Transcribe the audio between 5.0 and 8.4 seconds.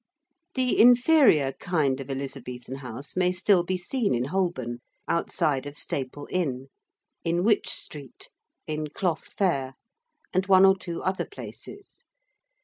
outside of Staple Inn: in Wych Street: